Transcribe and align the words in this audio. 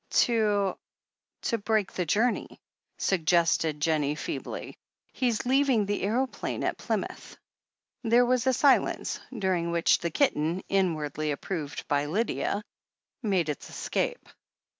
"To— 0.25 0.79
^to 1.43 1.63
break 1.63 1.91
the 1.93 2.07
journey," 2.07 2.59
suggested 2.97 3.79
Jennie 3.79 4.15
feebly. 4.15 4.75
"He's 5.13 5.45
leaving 5.45 5.85
the 5.85 6.01
aeroplane 6.01 6.63
at 6.63 6.79
Plymouth." 6.79 7.37
There 8.03 8.25
was 8.25 8.47
a 8.47 8.53
silence, 8.53 9.19
during 9.31 9.69
which 9.69 9.99
the 9.99 10.09
kitten, 10.09 10.63
in 10.69 10.95
wardly 10.95 11.29
approved 11.31 11.87
by 11.87 12.07
Lydia, 12.07 12.63
made 13.21 13.47
its 13.47 13.69
escape. 13.69 14.27